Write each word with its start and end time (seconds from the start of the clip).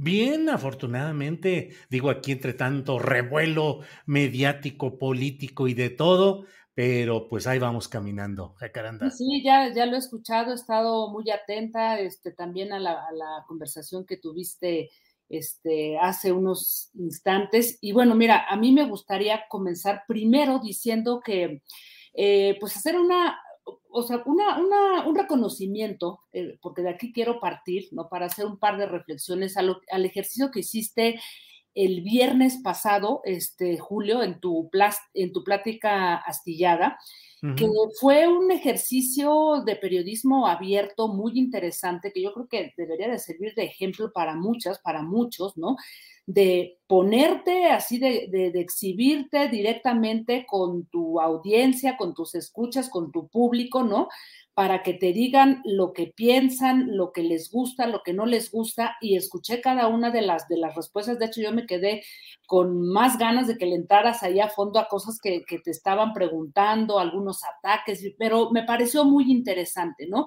Bien, 0.00 0.48
afortunadamente, 0.48 1.70
digo 1.90 2.08
aquí 2.08 2.30
entre 2.30 2.54
tanto 2.54 3.00
revuelo 3.00 3.80
mediático, 4.06 4.96
político 4.96 5.66
y 5.66 5.74
de 5.74 5.90
todo, 5.90 6.44
pero 6.72 7.28
pues 7.28 7.48
ahí 7.48 7.58
vamos 7.58 7.88
caminando, 7.88 8.54
Jacaranda. 8.58 9.10
Sí, 9.10 9.42
ya, 9.44 9.74
ya 9.74 9.86
lo 9.86 9.96
he 9.96 9.98
escuchado, 9.98 10.52
he 10.52 10.54
estado 10.54 11.10
muy 11.10 11.28
atenta 11.32 11.98
este, 11.98 12.30
también 12.30 12.72
a 12.72 12.78
la, 12.78 13.44
conversación 13.48 14.06
que 14.06 14.18
tuviste 14.18 14.88
este, 15.28 15.98
hace 15.98 16.30
unos 16.30 16.90
instantes. 16.94 17.78
Y 17.80 17.90
bueno, 17.90 18.14
mira, 18.14 18.46
a 18.48 18.56
mí 18.56 18.70
me 18.70 18.84
gustaría 18.84 19.46
comenzar 19.48 20.04
primero 20.06 20.60
diciendo 20.60 21.20
que, 21.24 21.60
eh, 22.14 22.56
pues 22.60 22.76
hacer 22.76 22.96
una, 22.96 23.36
o 23.90 24.02
sea, 24.02 24.22
una, 24.26 24.58
un 25.06 25.16
reconocimiento, 25.16 26.20
eh, 26.32 26.58
porque 26.60 26.82
de 26.82 26.90
aquí 26.90 27.12
quiero 27.12 27.40
partir, 27.40 27.88
¿no? 27.92 28.08
Para 28.08 28.26
hacer 28.26 28.46
un 28.46 28.58
par 28.58 28.78
de 28.78 28.86
reflexiones 28.86 29.56
al, 29.56 29.76
ejercicio 30.04 30.50
que 30.50 30.60
hiciste 30.60 31.20
el 31.78 32.02
viernes 32.02 32.58
pasado, 32.62 33.20
este, 33.24 33.78
Julio, 33.78 34.22
en 34.24 34.40
tu, 34.40 34.68
en 35.14 35.32
tu 35.32 35.44
plática 35.44 36.16
astillada, 36.16 36.98
que 37.56 37.68
fue 38.00 38.26
un 38.26 38.50
ejercicio 38.50 39.62
de 39.64 39.76
periodismo 39.76 40.48
abierto 40.48 41.06
muy 41.06 41.38
interesante, 41.38 42.12
que 42.12 42.20
yo 42.20 42.34
creo 42.34 42.48
que 42.48 42.74
debería 42.76 43.06
de 43.06 43.20
servir 43.20 43.54
de 43.54 43.62
ejemplo 43.62 44.10
para 44.12 44.34
muchas, 44.34 44.80
para 44.80 45.02
muchos, 45.02 45.56
¿no? 45.56 45.76
de 46.28 46.78
ponerte 46.86 47.66
así, 47.66 47.98
de, 47.98 48.28
de, 48.30 48.60
exhibirte 48.60 49.48
directamente 49.48 50.44
con 50.46 50.84
tu 50.84 51.20
audiencia, 51.20 51.96
con 51.96 52.12
tus 52.12 52.34
escuchas, 52.34 52.90
con 52.90 53.10
tu 53.10 53.28
público, 53.28 53.82
¿no? 53.82 54.08
Para 54.58 54.82
que 54.82 54.92
te 54.92 55.12
digan 55.12 55.62
lo 55.64 55.92
que 55.92 56.08
piensan, 56.08 56.96
lo 56.96 57.12
que 57.12 57.22
les 57.22 57.48
gusta, 57.48 57.86
lo 57.86 58.02
que 58.02 58.12
no 58.12 58.26
les 58.26 58.50
gusta, 58.50 58.96
y 59.00 59.14
escuché 59.14 59.60
cada 59.60 59.86
una 59.86 60.10
de 60.10 60.20
las, 60.20 60.48
de 60.48 60.56
las 60.56 60.74
respuestas. 60.74 61.20
De 61.20 61.26
hecho, 61.26 61.40
yo 61.40 61.52
me 61.52 61.64
quedé 61.64 62.02
con 62.48 62.82
más 62.88 63.18
ganas 63.18 63.46
de 63.46 63.56
que 63.56 63.66
le 63.66 63.76
entraras 63.76 64.24
ahí 64.24 64.40
a 64.40 64.48
fondo 64.48 64.80
a 64.80 64.88
cosas 64.88 65.20
que, 65.22 65.44
que 65.44 65.60
te 65.60 65.70
estaban 65.70 66.12
preguntando, 66.12 66.98
algunos 66.98 67.42
ataques, 67.44 68.04
pero 68.18 68.50
me 68.50 68.64
pareció 68.64 69.04
muy 69.04 69.30
interesante, 69.30 70.08
¿no? 70.08 70.26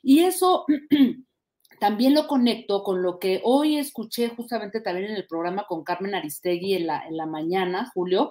Y 0.00 0.20
eso 0.20 0.64
también 1.80 2.14
lo 2.14 2.28
conecto 2.28 2.84
con 2.84 3.02
lo 3.02 3.18
que 3.18 3.40
hoy 3.42 3.78
escuché 3.78 4.28
justamente 4.28 4.80
también 4.80 5.10
en 5.10 5.16
el 5.16 5.26
programa 5.26 5.66
con 5.66 5.82
Carmen 5.82 6.14
Aristegui 6.14 6.74
en 6.74 6.86
la, 6.86 7.04
en 7.08 7.16
la 7.16 7.26
mañana, 7.26 7.90
Julio. 7.92 8.30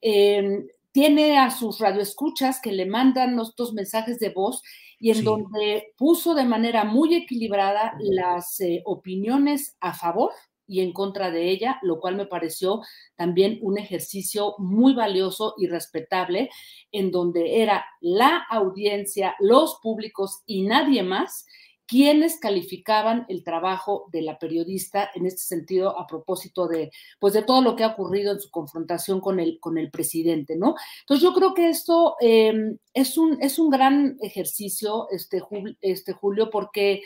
Em, 0.00 0.66
tiene 0.98 1.38
a 1.38 1.52
sus 1.52 1.78
radioescuchas 1.78 2.60
que 2.60 2.72
le 2.72 2.84
mandan 2.84 3.38
estos 3.38 3.72
mensajes 3.72 4.18
de 4.18 4.30
voz 4.30 4.64
y 4.98 5.12
en 5.12 5.22
donde 5.22 5.94
puso 5.96 6.34
de 6.34 6.44
manera 6.44 6.82
muy 6.82 7.14
equilibrada 7.14 7.94
las 8.00 8.58
eh, 8.58 8.82
opiniones 8.84 9.76
a 9.78 9.94
favor 9.94 10.32
y 10.66 10.80
en 10.80 10.92
contra 10.92 11.30
de 11.30 11.50
ella, 11.50 11.78
lo 11.82 12.00
cual 12.00 12.16
me 12.16 12.26
pareció 12.26 12.80
también 13.14 13.60
un 13.62 13.78
ejercicio 13.78 14.56
muy 14.58 14.92
valioso 14.92 15.54
y 15.56 15.68
respetable, 15.68 16.50
en 16.90 17.12
donde 17.12 17.62
era 17.62 17.86
la 18.00 18.44
audiencia, 18.50 19.36
los 19.38 19.78
públicos 19.80 20.42
y 20.46 20.62
nadie 20.62 21.04
más 21.04 21.46
quienes 21.88 22.38
calificaban 22.38 23.24
el 23.30 23.42
trabajo 23.42 24.08
de 24.12 24.20
la 24.20 24.38
periodista 24.38 25.10
en 25.14 25.24
este 25.24 25.40
sentido 25.40 25.98
a 25.98 26.06
propósito 26.06 26.68
de, 26.68 26.92
pues 27.18 27.32
de 27.32 27.42
todo 27.42 27.62
lo 27.62 27.74
que 27.74 27.82
ha 27.82 27.88
ocurrido 27.88 28.30
en 28.32 28.40
su 28.40 28.50
confrontación 28.50 29.22
con 29.22 29.40
el, 29.40 29.58
con 29.58 29.78
el 29.78 29.90
presidente, 29.90 30.54
¿no? 30.54 30.74
Entonces 31.00 31.22
yo 31.22 31.32
creo 31.32 31.54
que 31.54 31.70
esto 31.70 32.16
em, 32.20 32.76
es, 32.92 33.16
un, 33.16 33.42
es 33.42 33.58
un 33.58 33.70
gran 33.70 34.18
ejercicio, 34.20 35.08
este, 35.10 35.42
este 35.80 36.12
Julio, 36.12 36.50
porque 36.50 37.02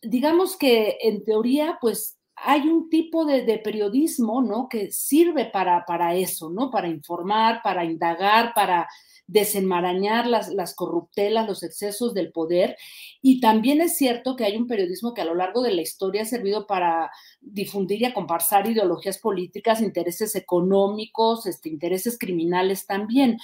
digamos 0.00 0.56
que 0.56 0.98
en 1.00 1.24
teoría, 1.24 1.78
pues 1.80 2.16
hay 2.36 2.68
un 2.68 2.88
tipo 2.88 3.24
de, 3.24 3.42
de, 3.42 3.58
periodismo, 3.58 4.40
¿no? 4.40 4.68
Que 4.68 4.92
sirve 4.92 5.46
para, 5.46 5.84
para 5.84 6.14
eso, 6.14 6.48
¿no? 6.48 6.70
Para 6.70 6.86
informar, 6.86 7.60
para 7.64 7.84
indagar, 7.84 8.52
para 8.54 8.86
desenmarañar 9.26 10.26
las, 10.26 10.48
las 10.48 10.74
corruptelas, 10.74 11.48
los 11.48 11.62
excesos 11.62 12.14
del 12.14 12.32
poder. 12.32 12.76
Y 13.20 13.40
también 13.40 13.80
es 13.80 13.96
cierto 13.96 14.36
que 14.36 14.44
hay 14.44 14.56
un 14.56 14.66
periodismo 14.66 15.14
que 15.14 15.22
a 15.22 15.24
lo 15.24 15.34
largo 15.34 15.62
de 15.62 15.72
la 15.72 15.82
historia 15.82 16.22
ha 16.22 16.26
servido 16.26 16.66
para 16.66 17.10
difundir 17.40 18.02
y 18.02 18.04
acomparsar 18.04 18.68
ideologías 18.68 19.18
políticas, 19.18 19.80
intereses 19.80 20.34
económicos, 20.36 21.46
este, 21.46 21.68
intereses 21.68 22.18
criminales 22.18 22.86
también. 22.86 23.38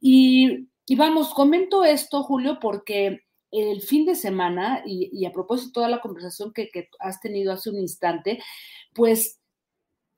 Y, 0.00 0.68
vamos, 0.96 1.34
comento 1.34 1.84
esto, 1.84 2.22
Julio, 2.22 2.58
porque 2.60 3.20
el 3.50 3.82
fin 3.82 4.06
de 4.06 4.14
semana, 4.14 4.82
y, 4.86 5.24
a 5.26 5.32
propósito 5.32 5.68
de 5.68 5.72
toda 5.74 5.88
la 5.88 6.00
conversación 6.00 6.52
que, 6.52 6.68
que 6.68 6.88
has 6.98 7.20
tenido 7.20 7.52
hace 7.52 7.70
un 7.70 7.78
instante, 7.78 8.38
pues 8.94 9.40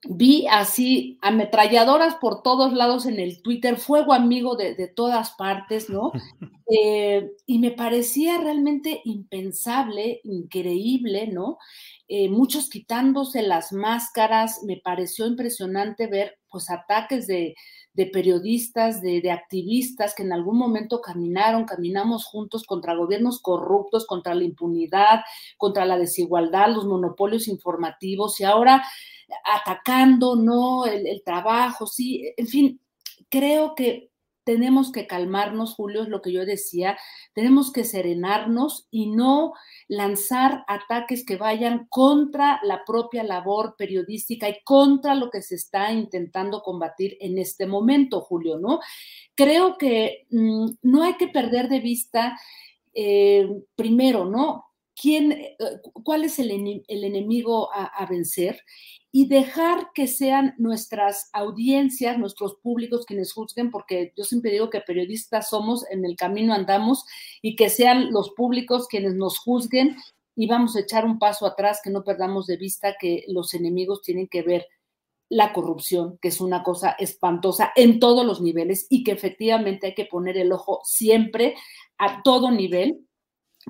vi 0.07 0.47
así 0.47 1.17
ametralladoras 1.21 2.15
por 2.15 2.41
todos 2.41 2.73
lados 2.73 3.05
en 3.05 3.19
el 3.19 3.41
Twitter, 3.41 3.77
fuego 3.77 4.13
amigo 4.13 4.55
de, 4.55 4.87
todas 4.87 5.31
partes, 5.31 5.89
¿no? 5.89 6.11
Eh, 6.71 7.31
y 7.47 7.57
me 7.57 7.71
parecía 7.71 8.37
realmente 8.37 9.01
impensable, 9.03 10.21
increíble, 10.23 11.25
¿no? 11.25 11.57
Eh, 12.07 12.29
muchos 12.29 12.69
quitándose 12.69 13.41
las 13.41 13.73
máscaras, 13.73 14.61
me 14.63 14.77
pareció 14.77 15.25
impresionante 15.25 16.05
ver 16.05 16.37
pues 16.47 16.69
ataques 16.69 17.25
de, 17.25 17.55
periodistas, 18.13 19.01
de, 19.01 19.19
de, 19.19 19.31
activistas 19.31 20.13
que 20.13 20.21
en 20.21 20.31
algún 20.31 20.59
momento 20.59 21.01
caminaron, 21.01 21.65
caminamos 21.65 22.25
juntos 22.25 22.63
contra 22.65 22.93
gobiernos 22.93 23.41
corruptos, 23.41 24.05
contra 24.05 24.35
la 24.35 24.43
impunidad, 24.43 25.21
contra 25.57 25.85
la 25.85 25.97
desigualdad, 25.97 26.69
los 26.69 26.85
monopolios 26.85 27.47
informativos 27.47 28.39
y 28.39 28.43
ahora 28.43 28.83
atacando, 29.43 30.35
¿no? 30.35 30.85
El, 30.85 31.21
trabajo, 31.23 31.87
sí, 31.87 32.31
en 32.37 32.47
fin, 32.47 32.81
creo 33.29 33.75
que 33.75 34.09
tenemos 34.43 34.91
que 34.91 35.05
calmarnos, 35.05 35.75
Julio, 35.75 36.01
es 36.01 36.09
lo 36.09 36.23
que 36.23 36.31
yo 36.31 36.43
decía, 36.43 36.97
tenemos 37.33 37.71
que 37.71 37.83
serenarnos 37.83 38.87
y 38.89 39.11
no 39.11 39.53
lanzar 39.87 40.63
ataques 40.67 41.23
que 41.23 41.37
vayan 41.37 41.85
contra 41.87 42.59
la 42.63 42.83
propia 42.83 43.23
labor 43.23 43.75
periodística 43.77 44.49
y 44.49 44.63
contra 44.63 45.13
lo 45.13 45.29
que 45.29 45.43
se 45.43 45.53
está 45.53 45.91
intentando 45.91 46.63
combatir 46.63 47.15
en 47.19 47.37
este 47.37 47.67
momento, 47.67 48.21
Julio, 48.21 48.57
¿no? 48.57 48.79
Creo 49.35 49.77
que 49.77 50.25
mm, 50.31 50.69
no 50.81 51.03
hay 51.03 51.13
que 51.17 51.27
perder 51.27 51.69
de 51.69 51.79
vista, 51.79 52.39
eh, 52.93 53.47
primero, 53.75 54.25
¿no? 54.25 54.68
Quién, 54.99 55.31
eh, 55.31 55.57
cuál 56.03 56.23
es 56.23 56.39
el, 56.39 56.51
enemigo 56.87 57.69
a, 57.73 58.05
vencer 58.05 58.61
y 59.11 59.27
dejar 59.27 59.87
que 59.93 60.07
sean 60.07 60.53
nuestras 60.57 61.29
audiencias, 61.33 62.17
nuestros 62.17 62.55
públicos 62.55 63.05
quienes 63.05 63.33
juzguen, 63.33 63.71
porque 63.71 64.13
yo 64.15 64.23
siempre 64.23 64.51
digo 64.51 64.69
que 64.69 64.81
periodistas 64.81 65.49
somos, 65.49 65.89
en 65.89 66.05
el 66.05 66.15
camino 66.15 66.53
andamos, 66.53 67.05
y 67.41 67.55
que 67.55 67.69
sean 67.69 68.11
los 68.11 68.31
públicos 68.31 68.87
quienes 68.87 69.15
nos 69.15 69.39
juzguen 69.39 69.95
y 70.35 70.47
vamos 70.47 70.75
a 70.75 70.81
echar 70.81 71.05
un 71.05 71.19
paso 71.19 71.45
atrás, 71.45 71.81
que 71.83 71.89
no 71.89 72.03
perdamos 72.03 72.45
de 72.47 72.57
vista 72.57 72.95
que 72.99 73.23
los 73.27 73.53
enemigos 73.53 74.01
tienen 74.01 74.27
que 74.27 74.41
ver 74.41 74.67
la 75.29 75.53
corrupción, 75.53 76.17
que 76.21 76.29
es 76.29 76.41
una 76.41 76.63
cosa 76.63 76.95
espantosa 76.97 77.71
en 77.75 77.99
todos 77.99 78.25
los 78.25 78.41
niveles 78.41 78.87
y 78.89 79.03
que 79.03 79.11
efectivamente 79.11 79.87
hay 79.87 79.93
que 79.93 80.05
poner 80.05 80.37
el 80.37 80.51
ojo 80.51 80.81
siempre 80.83 81.55
a 81.97 82.23
todo 82.23 82.51
nivel 82.51 83.05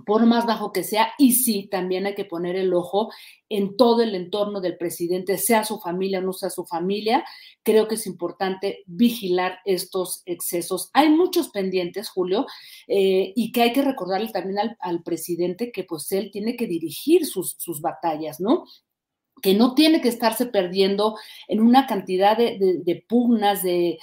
por 0.05 0.25
más 0.25 0.45
bajo 0.45 0.71
que 0.71 0.83
sea, 0.83 1.09
y 1.17 1.33
sí, 1.33 1.67
también 1.69 2.05
hay 2.05 2.15
que 2.15 2.25
poner 2.25 2.55
el 2.55 2.73
ojo 2.73 3.11
en 3.49 3.77
todo 3.77 4.01
el 4.01 4.15
entorno 4.15 4.61
del 4.61 4.77
presidente, 4.77 5.37
sea 5.37 5.63
su 5.63 5.79
familia 5.79 6.19
o 6.19 6.21
no 6.21 6.33
sea 6.33 6.49
su 6.49 6.65
familia. 6.65 7.23
Creo 7.63 7.87
que 7.87 7.95
es 7.95 8.05
importante 8.05 8.83
vigilar 8.85 9.59
estos 9.65 10.21
excesos. 10.25 10.89
Hay 10.93 11.09
muchos 11.09 11.49
pendientes, 11.49 12.09
Julio, 12.09 12.45
eh, 12.87 13.33
y 13.35 13.51
que 13.51 13.63
hay 13.63 13.73
que 13.73 13.81
recordarle 13.81 14.31
también 14.31 14.75
al, 14.79 15.03
presidente 15.03 15.71
que 15.71 15.83
pues 15.83 16.11
él 16.11 16.29
tiene 16.31 16.55
que 16.55 16.67
dirigir 16.67 17.25
sus, 17.25 17.55
sus 17.57 17.81
batallas, 17.81 18.39
¿no? 18.39 18.65
Que 19.41 19.53
no 19.53 19.74
tiene 19.74 20.01
que 20.01 20.09
estarse 20.09 20.45
perdiendo 20.45 21.18
en 21.47 21.62
una 21.62 21.88
cantidad 21.88 22.38
de, 22.38 23.06
pugnas, 23.07 23.63
de, 23.63 24.00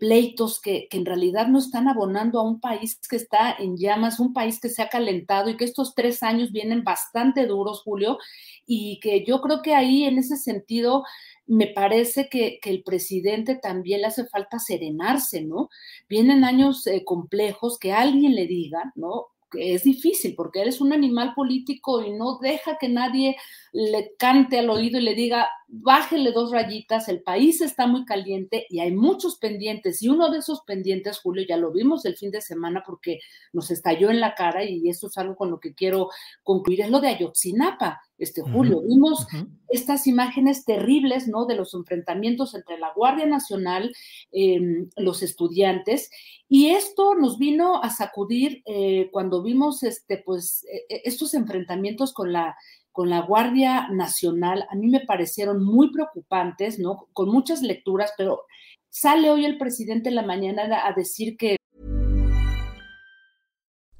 pleitos 0.00 0.60
que, 0.60 0.88
en 0.90 1.04
realidad 1.04 1.48
no 1.48 1.58
están 1.58 1.88
abonando 1.88 2.40
a 2.40 2.42
un 2.42 2.60
país 2.60 2.98
que 3.08 3.16
está 3.16 3.54
en 3.58 3.76
llamas, 3.76 4.20
un 4.20 4.32
país 4.32 4.60
que 4.60 4.68
se 4.68 4.82
ha 4.82 4.88
calentado 4.88 5.50
y 5.50 5.56
que 5.56 5.64
estos 5.64 5.94
tres 5.94 6.22
años 6.22 6.52
vienen 6.52 6.84
bastante 6.84 7.46
duros, 7.46 7.82
Julio, 7.82 8.18
y 8.66 9.00
que 9.00 9.24
yo 9.24 9.40
creo 9.40 9.62
que 9.62 9.74
ahí 9.74 10.04
en 10.04 10.18
ese 10.18 10.36
sentido 10.36 11.04
me 11.46 11.68
parece 11.68 12.28
que, 12.28 12.58
el 12.64 12.82
presidente 12.82 13.54
también 13.54 14.00
le 14.00 14.08
hace 14.08 14.26
falta 14.26 14.58
serenarse, 14.58 15.42
¿no? 15.42 15.68
Vienen 16.08 16.44
años 16.44 16.86
eh, 16.86 17.04
complejos, 17.04 17.78
que 17.78 17.92
alguien 17.92 18.34
le 18.34 18.46
diga, 18.46 18.92
¿no? 18.96 19.28
es 19.58 19.84
difícil 19.84 20.34
porque 20.34 20.62
él 20.62 20.68
es 20.68 20.80
un 20.80 20.92
animal 20.92 21.34
político 21.34 22.02
y 22.02 22.12
no 22.12 22.38
deja 22.38 22.78
que 22.78 22.88
nadie 22.88 23.36
le 23.76 24.14
cante 24.18 24.58
al 24.58 24.70
oído 24.70 24.98
y 24.98 25.02
le 25.02 25.14
diga, 25.14 25.50
bájele 25.68 26.32
dos 26.32 26.50
rayitas, 26.50 27.10
el 27.10 27.22
país 27.22 27.60
está 27.60 27.86
muy 27.86 28.06
caliente 28.06 28.66
y 28.70 28.80
hay 28.80 28.90
muchos 28.90 29.36
pendientes. 29.36 30.02
Y 30.02 30.08
uno 30.08 30.30
de 30.30 30.38
esos 30.38 30.62
pendientes, 30.62 31.18
Julio, 31.18 31.44
ya 31.46 31.58
lo 31.58 31.72
vimos 31.72 32.06
el 32.06 32.16
fin 32.16 32.30
de 32.30 32.40
semana 32.40 32.82
porque 32.86 33.18
nos 33.52 33.70
estalló 33.70 34.08
en 34.08 34.20
la 34.20 34.34
cara 34.34 34.64
y 34.64 34.88
eso 34.88 35.08
es 35.08 35.18
algo 35.18 35.36
con 35.36 35.50
lo 35.50 35.60
que 35.60 35.74
quiero 35.74 36.08
concluir, 36.42 36.80
es 36.80 36.90
lo 36.90 37.00
de 37.00 37.08
Ayotzinapa, 37.08 38.00
este 38.16 38.40
Julio. 38.40 38.80
Vimos 38.80 39.26
estas 39.68 40.06
imágenes 40.06 40.64
terribles, 40.64 41.28
¿no? 41.28 41.44
De 41.44 41.54
los 41.54 41.74
enfrentamientos 41.74 42.54
entre 42.54 42.78
la 42.78 42.94
Guardia 42.96 43.26
Nacional, 43.26 43.92
em, 44.32 44.88
los 44.96 45.22
estudiantes, 45.22 46.08
y 46.48 46.68
esto 46.68 47.14
nos 47.14 47.38
vino 47.38 47.82
a 47.82 47.90
sacudir 47.90 48.62
eh, 48.64 49.10
cuando 49.12 49.42
vimos, 49.42 49.82
este, 49.82 50.16
pues, 50.16 50.64
e, 50.64 50.94
e, 50.94 51.02
estos 51.04 51.34
enfrentamientos 51.34 52.14
con 52.14 52.32
la 52.32 52.56
con 52.96 53.10
la 53.10 53.20
Guardia 53.20 53.88
Nacional, 53.90 54.66
a 54.70 54.74
mí 54.74 54.86
me 54.88 55.00
parecieron 55.00 55.62
muy 55.62 55.92
preocupantes, 55.92 56.78
¿no? 56.78 57.08
Con 57.12 57.28
muchas 57.28 57.60
lecturas, 57.60 58.14
pero 58.16 58.40
sale 58.88 59.28
hoy 59.28 59.44
el 59.44 59.58
presidente 59.58 60.08
en 60.08 60.14
la 60.14 60.22
mañana 60.22 60.62
a 60.86 60.94
decir 60.94 61.36
que... 61.36 61.56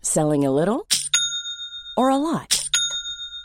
Selling 0.00 0.46
a 0.46 0.50
little 0.50 0.86
or 1.98 2.10
a 2.10 2.16
lot. 2.16 2.55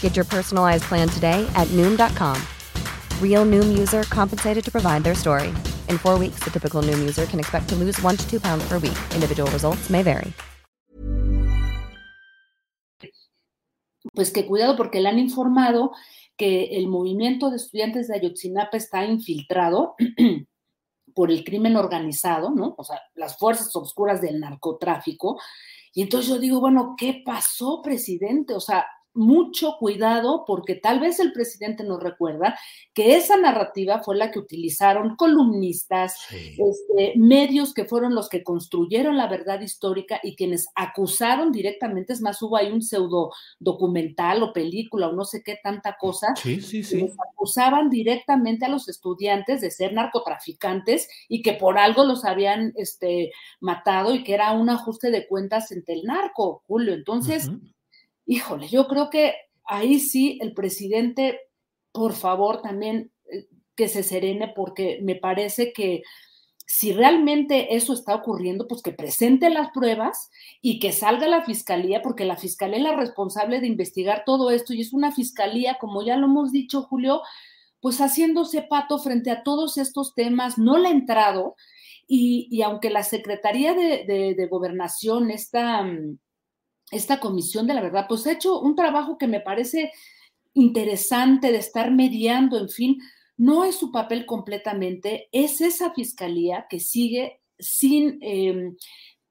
Get 0.00 0.16
your 0.16 0.26
personalized 0.26 0.84
plan 0.84 1.08
today 1.08 1.48
at 1.54 1.68
noom.com. 1.68 2.36
Real 3.22 3.46
noom 3.46 3.78
user 3.78 4.02
compensated 4.10 4.62
to 4.64 4.70
provide 4.70 5.02
their 5.02 5.14
story. 5.14 5.48
In 5.88 5.96
four 5.96 6.18
weeks, 6.18 6.40
the 6.44 6.50
typical 6.50 6.82
noom 6.82 6.98
user 6.98 7.24
can 7.24 7.40
expect 7.40 7.70
to 7.70 7.76
lose 7.76 7.98
one 8.02 8.18
to 8.18 8.30
two 8.30 8.40
pounds 8.40 8.68
per 8.68 8.78
week. 8.78 8.98
Individual 9.14 9.50
results 9.52 9.88
may 9.88 10.02
vary. 10.02 10.34
Pues 14.14 14.32
que 14.32 14.46
cuidado 14.46 14.76
porque 14.76 15.00
le 15.00 15.08
han 15.08 15.18
informado 15.18 15.92
que 16.36 16.76
el 16.78 16.88
movimiento 16.88 17.50
de 17.50 17.56
estudiantes 17.56 18.08
de 18.08 18.16
Ayotzinapa 18.16 18.78
está 18.78 19.04
infiltrado 19.04 19.94
por 21.14 21.30
el 21.30 21.44
crimen 21.44 21.76
organizado, 21.76 22.50
¿no? 22.50 22.74
O 22.78 22.84
sea, 22.84 23.00
las 23.14 23.36
fuerzas 23.36 23.74
oscuras 23.76 24.22
del 24.22 24.40
narcotráfico. 24.40 25.38
Y 25.92 26.02
entonces 26.02 26.30
yo 26.30 26.38
digo, 26.38 26.60
bueno, 26.60 26.94
¿qué 26.96 27.22
pasó, 27.24 27.82
presidente? 27.82 28.54
O 28.54 28.60
sea, 28.60 28.86
mucho 29.12 29.76
cuidado 29.78 30.44
porque 30.46 30.76
tal 30.76 31.00
vez 31.00 31.18
el 31.18 31.32
presidente 31.32 31.82
nos 31.82 32.02
recuerda 32.02 32.58
que 32.94 33.16
esa 33.16 33.36
narrativa 33.36 34.02
fue 34.02 34.16
la 34.16 34.30
que 34.30 34.38
utilizaron 34.38 35.16
columnistas, 35.16 36.16
este, 36.30 37.14
medios 37.16 37.74
que 37.74 37.84
fueron 37.84 38.14
los 38.14 38.28
que 38.28 38.44
construyeron 38.44 39.16
la 39.16 39.26
verdad 39.26 39.60
histórica 39.60 40.20
y 40.22 40.36
quienes 40.36 40.68
acusaron 40.74 41.50
directamente, 41.50 42.12
es 42.12 42.20
más, 42.20 42.40
hubo 42.42 42.56
ahí 42.56 42.70
un 42.70 42.82
pseudo 42.82 43.30
documental 43.58 44.42
o 44.42 44.52
película 44.52 45.08
o 45.08 45.12
no 45.12 45.24
sé 45.24 45.42
qué 45.42 45.58
tanta 45.62 45.96
cosa, 45.98 46.28
sí, 46.36 46.60
sí, 46.60 46.84
sí. 46.84 47.08
acusaban 47.32 47.90
directamente 47.90 48.66
a 48.66 48.68
los 48.68 48.88
estudiantes 48.88 49.60
de 49.60 49.70
ser 49.70 49.92
narcotraficantes 49.92 51.08
y 51.28 51.42
que 51.42 51.54
por 51.54 51.78
algo 51.78 52.04
los 52.04 52.24
habían 52.24 52.72
este, 52.76 53.32
matado 53.60 54.14
y 54.14 54.22
que 54.22 54.34
era 54.34 54.52
un 54.52 54.70
ajuste 54.70 55.10
de 55.10 55.26
cuentas 55.26 55.72
entre 55.72 55.94
el 55.94 56.04
narco, 56.04 56.62
Julio. 56.66 56.94
Entonces 56.94 57.50
híjole, 58.30 58.68
yo 58.68 58.86
creo 58.86 59.10
que 59.10 59.34
ahí 59.64 59.98
sí 59.98 60.38
el 60.40 60.54
presidente, 60.54 61.40
por 61.90 62.12
favor, 62.12 62.62
también 62.62 63.10
eh, 63.32 63.48
que 63.74 63.88
se 63.88 64.04
serene, 64.04 64.52
porque 64.54 65.00
me 65.02 65.16
parece 65.16 65.72
que 65.72 66.02
si 66.64 66.92
realmente 66.92 67.74
eso 67.74 67.92
está 67.92 68.14
ocurriendo, 68.14 68.68
pues 68.68 68.82
que 68.82 68.92
presente 68.92 69.50
las 69.50 69.72
pruebas 69.72 70.30
y 70.62 70.78
que 70.78 70.92
salga 70.92 71.26
la 71.26 71.44
fiscalía, 71.44 72.02
porque 72.02 72.24
la 72.24 72.36
fiscalía 72.36 72.76
es 72.76 72.84
la 72.84 72.94
responsable 72.96 73.60
de 73.60 73.66
investigar 73.66 74.22
todo 74.24 74.52
esto 74.52 74.74
y 74.74 74.82
es 74.82 74.92
una 74.92 75.10
fiscalía, 75.10 75.78
como 75.80 76.04
ya 76.04 76.16
lo 76.16 76.26
hemos 76.26 76.52
dicho, 76.52 76.82
Julio, 76.82 77.22
pues 77.80 78.00
haciéndose 78.00 78.62
pato 78.62 79.00
frente 79.00 79.32
a 79.32 79.42
todos 79.42 79.76
estos 79.76 80.14
temas, 80.14 80.56
no 80.56 80.78
le 80.78 80.86
ha 80.86 80.92
entrado. 80.92 81.56
Y, 82.06 82.62
aunque 82.62 82.90
la 82.90 83.02
Secretaría 83.04 83.74
de, 83.74 84.34
de 84.36 84.46
Gobernación, 84.46 85.30
esta 85.30 85.82
mm, 85.82 86.18
esta 86.90 87.20
comisión 87.20 87.66
de 87.66 87.74
la 87.74 87.82
verdad, 87.82 88.06
pues 88.08 88.26
ha 88.26 88.32
hecho 88.32 88.60
un 88.60 88.74
trabajo 88.74 89.18
que 89.18 89.26
me 89.26 89.40
parece 89.40 89.92
interesante 90.54 91.52
de 91.52 91.58
estar 91.58 91.90
mediando, 91.90 92.58
en 92.58 92.68
fin, 92.68 92.98
no 93.36 93.64
es 93.64 93.76
su 93.76 93.90
papel 93.92 94.26
completamente, 94.26 95.28
es 95.32 95.60
esa 95.60 95.92
fiscalía 95.92 96.66
que 96.68 96.80
sigue 96.80 97.40
sin 97.58 98.18
em, 98.20 98.76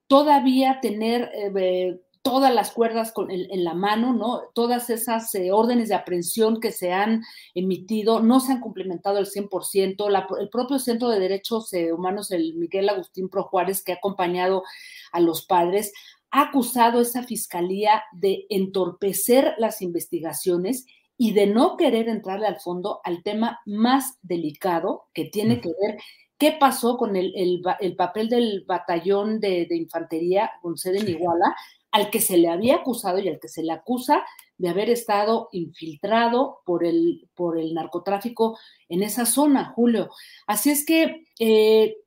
todavía 0.07 0.79
tener 0.81 1.29
eh, 1.33 1.99
todas 2.21 2.53
las 2.53 2.71
cuerdas 2.71 3.13
en, 3.29 3.63
la 3.63 3.73
mano, 3.73 4.13
¿no? 4.13 4.41
Todas 4.53 4.89
esas 4.89 5.33
eh, 5.35 5.51
órdenes 5.51 5.89
de 5.89 5.95
aprehensión 5.95 6.59
que 6.59 6.71
se 6.71 6.91
han 6.91 7.23
emitido 7.55 8.19
no 8.19 8.39
se 8.39 8.53
han 8.53 8.61
complementado 8.61 9.17
al 9.17 9.25
100%. 9.25 10.39
el 10.39 10.49
propio 10.49 10.79
Centro 10.79 11.09
de 11.09 11.19
Derechos 11.19 11.71
eh, 11.73 11.93
Humanos, 11.93 12.31
el 12.31 12.55
Miguel 12.55 12.89
Agustín 12.89 13.29
Pro 13.29 13.43
Juárez, 13.43 13.83
que 13.83 13.93
ha 13.93 13.95
acompañado 13.95 14.63
a 15.11 15.19
los 15.19 15.45
padres, 15.45 15.93
ha 16.31 16.41
acusado 16.41 17.01
esa 17.01 17.23
fiscalía 17.23 18.03
de 18.11 18.45
entorpecer 18.49 19.55
las 19.57 19.81
investigaciones 19.81 20.85
y 21.17 21.33
de 21.33 21.47
no 21.47 21.75
querer 21.75 22.07
entrarle 22.07 22.47
al 22.47 22.59
fondo 22.59 23.01
al 23.03 23.23
tema 23.23 23.59
más 23.65 24.17
delicado 24.21 25.07
que 25.13 25.25
tiene 25.25 25.59
que 25.59 25.69
ver 25.69 25.97
qué 26.37 26.55
pasó 26.57 26.97
con 26.97 27.15
el, 27.17 27.61
papel 27.97 28.29
del 28.29 28.63
batallón 28.65 29.39
de, 29.41 29.67
infantería 29.71 30.49
con 30.61 30.77
sede 30.77 30.99
en 30.99 31.09
Iguala, 31.09 31.53
al 31.91 32.09
que 32.09 32.21
se 32.21 32.37
le 32.37 32.47
había 32.47 32.77
acusado 32.77 33.19
y 33.19 33.27
al 33.27 33.39
que 33.39 33.49
se 33.49 33.63
le 33.63 33.73
acusa 33.73 34.23
de 34.57 34.69
haber 34.69 34.89
estado 34.89 35.49
infiltrado 35.51 36.59
por 36.65 36.85
el, 36.85 37.27
por 37.35 37.57
el 37.59 37.73
narcotráfico 37.73 38.57
en 38.87 39.03
esa 39.03 39.25
zona, 39.25 39.73
Julio. 39.75 40.09
Así 40.47 40.69
es 40.69 40.85
que 40.85 41.25
eh, 41.39 41.97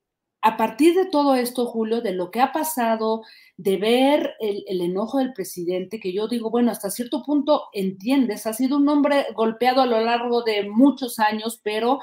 a 0.42 0.56
partir 0.56 0.96
de 0.96 1.06
todo 1.06 1.36
esto, 1.36 1.66
Julio, 1.66 2.00
de 2.00 2.12
lo 2.12 2.32
que 2.32 2.40
ha 2.40 2.52
pasado, 2.52 3.22
de 3.56 3.76
ver 3.76 4.34
el, 4.40 4.80
enojo 4.80 5.18
del 5.18 5.32
presidente, 5.32 6.00
que 6.00 6.12
yo 6.12 6.26
digo, 6.26 6.50
bueno, 6.50 6.72
hasta 6.72 6.90
cierto 6.90 7.22
punto 7.22 7.68
entiendes, 7.72 8.46
ha 8.46 8.52
sido 8.52 8.78
un 8.78 8.88
hombre 8.88 9.26
golpeado 9.36 9.82
a 9.82 9.86
lo 9.86 10.00
largo 10.00 10.42
de 10.42 10.68
muchos 10.68 11.20
años, 11.20 11.60
pero 11.62 12.00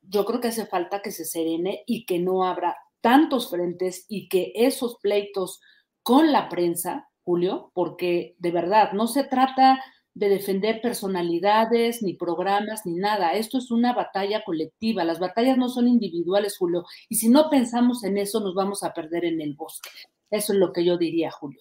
yo 0.00 0.24
creo 0.24 0.40
que 0.40 0.48
hace 0.48 0.64
falta 0.64 1.02
que 1.02 1.10
se 1.10 1.26
serene 1.26 1.82
y 1.86 2.06
que 2.06 2.18
no 2.18 2.42
abra 2.42 2.78
tantos 3.02 3.50
frentes 3.50 4.06
y 4.08 4.28
que 4.28 4.52
esos 4.54 4.96
pleitos 4.96 5.60
con 6.02 6.32
la 6.32 6.48
prensa, 6.48 7.10
Julio, 7.22 7.70
porque 7.74 8.34
de 8.38 8.50
verdad 8.50 8.92
no 8.92 9.08
se 9.08 9.24
trata 9.24 9.78
de 10.16 10.30
defender 10.30 10.80
personalidades, 10.80 12.02
ni 12.02 12.14
programas, 12.14 12.86
ni 12.86 12.94
nada. 12.94 13.34
Esto 13.34 13.58
es 13.58 13.70
una 13.70 13.92
batalla 13.92 14.42
colectiva. 14.46 15.04
Las 15.04 15.18
batallas 15.18 15.58
no 15.58 15.68
son 15.68 15.88
individuales, 15.88 16.56
Julio. 16.56 16.84
Y 17.10 17.16
si 17.16 17.28
no 17.28 17.50
pensamos 17.50 18.02
en 18.02 18.16
eso, 18.16 18.40
nos 18.40 18.54
vamos 18.54 18.82
a 18.82 18.94
perder 18.94 19.26
en 19.26 19.42
el 19.42 19.52
bosque. 19.52 19.90
Eso 20.30 20.54
es 20.54 20.58
lo 20.58 20.72
que 20.72 20.86
yo 20.86 20.96
diría, 20.96 21.30
Julio. 21.30 21.60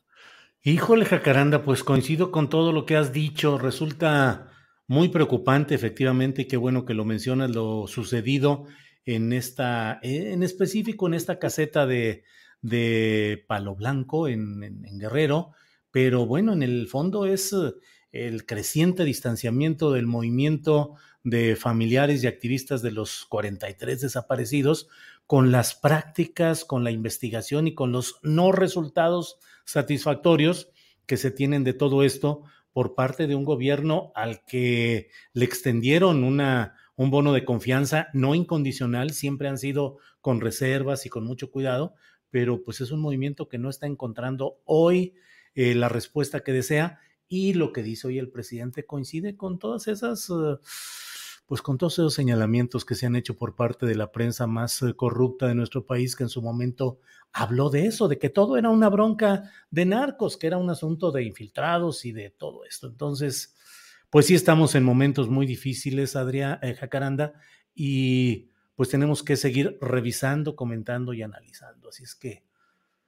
Híjole, 0.63 1.03
Jacaranda, 1.03 1.65
pues 1.65 1.83
coincido 1.83 2.31
con 2.31 2.49
todo 2.49 2.71
lo 2.71 2.85
que 2.85 2.95
has 2.95 3.11
dicho. 3.11 3.57
Resulta 3.57 4.51
muy 4.87 5.09
preocupante, 5.09 5.75
efectivamente, 5.75 6.47
qué 6.47 6.55
bueno 6.55 6.85
que 6.85 6.93
lo 6.93 7.03
mencionas, 7.03 7.53
lo 7.53 7.87
sucedido 7.87 8.67
en 9.03 9.33
esta, 9.33 9.99
en 10.01 10.43
específico 10.43 11.07
en 11.07 11.15
esta 11.15 11.39
caseta 11.39 11.85
de, 11.85 12.23
de 12.61 13.43
Palo 13.49 13.75
Blanco 13.75 14.29
en, 14.29 14.63
en 14.63 14.97
Guerrero, 14.97 15.51
pero 15.91 16.25
bueno, 16.25 16.53
en 16.53 16.63
el 16.63 16.87
fondo 16.87 17.25
es 17.25 17.53
el 18.15 18.45
creciente 18.45 19.03
distanciamiento 19.03 19.91
del 19.91 20.07
movimiento 20.07 20.95
de 21.23 21.55
familiares 21.55 22.23
y 22.23 22.27
activistas 22.27 22.81
de 22.81 22.91
los 22.91 23.25
43 23.25 23.99
desaparecidos 23.99 24.87
con 25.27 25.51
las 25.51 25.75
prácticas, 25.75 26.63
con 26.63 26.83
la 26.83 26.91
investigación 26.91 27.67
y 27.67 27.73
con 27.73 27.91
los 27.91 28.19
no 28.21 28.51
resultados 28.51 29.37
satisfactorios 29.65 30.69
que 31.05 31.17
se 31.17 31.31
tienen 31.31 31.63
de 31.63 31.73
todo 31.73 32.03
esto 32.03 32.43
por 32.71 32.95
parte 32.95 33.27
de 33.27 33.35
un 33.35 33.43
gobierno 33.43 34.11
al 34.15 34.45
que 34.45 35.09
le 35.33 35.45
extendieron 35.45 36.23
una, 36.23 36.75
un 36.95 37.09
bono 37.09 37.33
de 37.33 37.43
confianza 37.43 38.07
no 38.13 38.35
incondicional, 38.35 39.11
siempre 39.11 39.47
han 39.47 39.57
sido 39.57 39.97
con 40.21 40.41
reservas 40.41 41.05
y 41.05 41.09
con 41.09 41.25
mucho 41.25 41.51
cuidado, 41.51 41.95
pero 42.29 42.63
pues 42.63 42.81
es 42.81 42.91
un 42.91 42.99
movimiento 42.99 43.47
que 43.47 43.57
no 43.57 43.69
está 43.69 43.87
encontrando 43.87 44.59
hoy 44.65 45.15
eh, 45.55 45.73
la 45.73 45.89
respuesta 45.89 46.41
que 46.41 46.51
desea 46.51 46.99
y 47.27 47.53
lo 47.53 47.73
que 47.73 47.83
dice 47.83 48.07
hoy 48.07 48.19
el 48.19 48.29
presidente 48.29 48.85
coincide 48.85 49.35
con 49.35 49.59
todas 49.59 49.87
esas, 49.87 50.29
eh, 50.29 50.57
pues 51.45 51.61
con 51.61 51.77
todos 51.77 51.93
esos 51.93 52.13
señalamientos 52.13 52.85
que 52.85 52.95
se 52.95 53.05
han 53.05 53.15
hecho 53.15 53.35
por 53.35 53.55
parte 53.55 53.85
de 53.85 53.95
la 53.95 54.11
prensa 54.11 54.47
más 54.47 54.81
eh, 54.81 54.93
corrupta 54.95 55.47
de 55.47 55.55
nuestro 55.55 55.85
país, 55.85 56.15
que 56.15 56.23
en 56.23 56.29
su 56.29 56.41
momento 56.41 56.99
habló 57.31 57.69
de 57.69 57.85
eso, 57.85 58.07
de 58.07 58.17
que 58.17 58.29
todo 58.29 58.57
era 58.57 58.69
una 58.69 58.89
bronca 58.89 59.51
de 59.69 59.85
narcos, 59.85 60.37
que 60.37 60.47
era 60.47 60.57
un 60.57 60.69
asunto 60.69 61.11
de 61.11 61.23
infiltrados 61.23 62.05
y 62.05 62.11
de 62.11 62.29
todo 62.29 62.65
esto. 62.65 62.87
Entonces, 62.87 63.55
pues 64.09 64.27
sí 64.27 64.35
estamos 64.35 64.75
en 64.75 64.83
momentos 64.83 65.27
muy 65.27 65.45
difíciles, 65.45 66.15
Adrián 66.15 66.59
eh, 66.61 66.75
Jacaranda, 66.75 67.33
y 67.73 68.49
pues 68.75 68.89
tenemos 68.89 69.23
que 69.23 69.35
seguir 69.35 69.77
revisando, 69.81 70.55
comentando 70.55 71.13
y 71.13 71.21
analizando. 71.21 71.89
Así 71.89 72.03
es 72.03 72.15
que, 72.15 72.43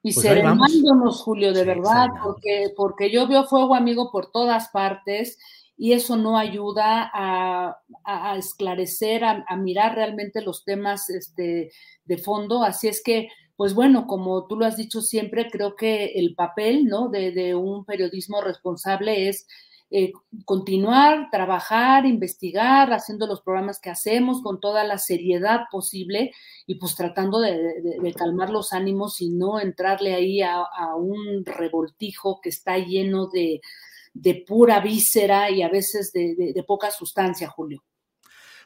y 0.07 0.13
pues 0.13 0.25
serenándonos, 0.25 1.21
Julio, 1.21 1.51
de 1.51 1.65
verdad, 1.65 2.07
porque, 2.23 2.71
porque 2.77 3.11
yo 3.11 3.27
veo 3.27 3.43
fuego 3.43 3.75
amigo 3.75 4.09
por 4.09 4.31
todas 4.31 4.69
partes 4.69 5.37
y 5.77 5.91
eso 5.91 6.15
no 6.15 6.37
ayuda 6.37 7.11
a, 7.13 7.75
esclarecer, 8.37 9.25
a, 9.25 9.43
mirar 9.57 9.95
realmente 9.95 10.41
los 10.41 10.63
temas 10.63 11.09
este, 11.09 11.73
de 12.05 12.17
fondo. 12.17 12.63
Así 12.63 12.87
es 12.87 13.03
que, 13.03 13.27
pues 13.57 13.73
bueno, 13.73 14.07
como 14.07 14.47
tú 14.47 14.55
lo 14.55 14.65
has 14.65 14.77
dicho 14.77 15.01
siempre, 15.01 15.49
creo 15.51 15.75
que 15.75 16.13
el 16.15 16.35
papel 16.35 16.85
¿no? 16.85 17.09
de, 17.09 17.33
de 17.33 17.53
un 17.53 17.83
periodismo 17.83 18.39
responsable 18.39 19.27
es 19.27 19.45
eh, 19.89 20.11
continuar, 20.43 21.29
trabajar, 21.31 22.05
investigar, 22.05 22.91
haciendo 22.91 23.25
los 23.25 23.41
programas 23.41 23.79
que 23.79 23.89
hacemos 23.89 24.41
con 24.41 24.59
toda 24.59 24.83
la 24.83 24.97
seriedad 24.97 25.61
posible 25.71 26.33
y 26.65 26.75
pues 26.75 26.93
tratando 26.95 27.39
de, 27.39 28.13
calmar 28.13 28.49
los 28.49 28.73
ánimos 28.73 29.21
y 29.21 29.29
no 29.29 29.61
entrarle 29.61 30.13
ahí 30.13 30.41
a, 30.41 30.65
un 30.97 31.45
revoltijo 31.45 32.41
que 32.41 32.49
está 32.49 32.77
lleno 32.77 33.27
de, 33.27 33.61
pura 34.45 34.81
víscera 34.81 35.49
y 35.51 35.61
a 35.61 35.69
veces 35.69 36.11
de, 36.11 36.63
poca 36.67 36.91
sustancia, 36.91 37.47
Julio. 37.47 37.81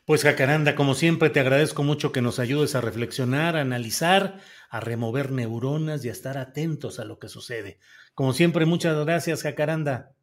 Pues 0.06 0.24
Jacaranda, 0.24 0.74
como 0.74 0.96
siempre, 0.96 1.30
te 1.30 1.40
agradezco 1.40 1.84
mucho 1.84 2.12
que 2.12 2.24
nos 2.24 2.40
ayudes 2.40 2.74
a 2.74 2.82
reflexionar, 2.82 3.56
a 3.56 3.62
analizar, 3.62 4.40
a 4.72 4.80
remover 4.80 5.32
neuronas 5.32 6.04
y 6.04 6.10
a 6.10 6.14
estar 6.14 6.40
atentos 6.40 7.00
a 7.00 7.06
lo 7.06 7.20
que 7.20 7.30
sucede. 7.30 7.78
Como 8.16 8.34
siempre, 8.34 8.66
muchas 8.66 8.98
gracias, 9.06 9.44
Jacaranda. 9.44 10.16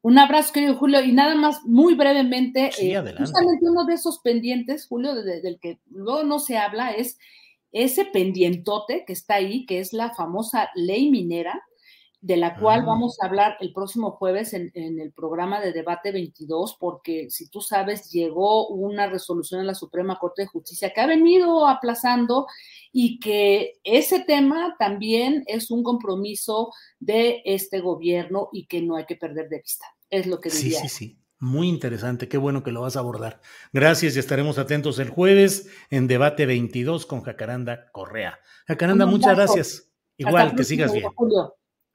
Un 0.00 0.18
abrazo, 0.18 0.52
querido 0.52 0.76
Julio, 0.76 1.02
y 1.02 1.12
nada 1.12 1.34
más, 1.34 1.64
muy 1.64 1.94
brevemente, 1.94 2.70
eh, 2.78 3.02
justamente 3.18 3.68
uno 3.68 3.84
de 3.84 3.94
esos 3.94 4.20
pendientes, 4.20 4.86
Julio, 4.86 5.14
del 5.14 5.58
que 5.60 5.80
luego 5.90 6.22
no 6.22 6.38
se 6.38 6.56
habla, 6.56 6.92
es 6.92 7.18
ese 7.72 8.04
pendientote 8.04 9.04
que 9.06 9.12
está 9.12 9.34
ahí, 9.34 9.66
que 9.66 9.80
es 9.80 9.92
la 9.92 10.14
famosa 10.14 10.70
ley 10.74 11.10
minera, 11.10 11.60
de 12.20 12.36
la 12.36 12.56
cual 12.56 12.80
ah. 12.80 12.84
vamos 12.84 13.18
a 13.20 13.26
hablar 13.26 13.56
el 13.60 13.72
próximo 13.72 14.12
jueves 14.12 14.52
en, 14.52 14.70
el 14.74 15.12
programa 15.12 15.60
de 15.60 15.72
debate 15.72 16.10
22, 16.10 16.76
porque 16.80 17.30
si 17.30 17.48
tú 17.48 17.60
sabes, 17.60 18.10
llegó 18.10 18.68
una 18.68 19.06
resolución 19.06 19.60
en 19.60 19.68
la 19.68 19.74
Suprema 19.74 20.18
Corte 20.18 20.42
de 20.42 20.48
Justicia 20.48 20.92
que 20.92 21.00
ha 21.00 21.06
venido 21.06 21.66
aplazando 21.66 22.46
y 22.92 23.20
que 23.20 23.74
ese 23.84 24.20
tema 24.20 24.74
también 24.78 25.44
es 25.46 25.70
un 25.70 25.82
compromiso 25.82 26.72
de 26.98 27.42
este 27.44 27.80
gobierno 27.80 28.48
y 28.52 28.66
que 28.66 28.82
no 28.82 28.96
hay 28.96 29.06
que 29.06 29.16
perder 29.16 29.48
de 29.48 29.60
vista. 29.60 29.86
Es 30.10 30.26
lo 30.26 30.40
que 30.40 30.50
diría. 30.50 30.80
Sí, 30.80 30.88
sí, 30.88 30.96
sí. 31.06 31.18
Muy 31.40 31.68
interesante, 31.68 32.28
qué 32.28 32.36
bueno 32.36 32.64
que 32.64 32.72
lo 32.72 32.80
vas 32.80 32.96
a 32.96 32.98
abordar. 32.98 33.40
Gracias 33.72 34.16
y 34.16 34.18
estaremos 34.18 34.58
atentos 34.58 34.98
el 34.98 35.08
jueves 35.08 35.68
en 35.88 36.08
Debate 36.08 36.46
22 36.46 37.06
con 37.06 37.22
Jacaranda 37.22 37.92
Correa. 37.92 38.40
Jacaranda, 38.66 39.06
muchas 39.06 39.36
gracias. 39.36 39.88
Igual, 40.16 40.56
que 40.56 40.64
sigas 40.64 40.92
bien. 40.92 41.06